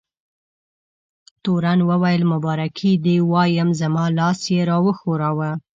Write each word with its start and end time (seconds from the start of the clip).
تورن 1.43 1.79
وویل: 1.89 2.21
مبارکي 2.33 2.91
دې 3.05 3.15
وایم، 3.31 3.69
زما 3.81 4.05
لاس 4.17 4.39
یې 4.53 4.61
را 4.69 4.77
وښوراوه. 4.85 5.49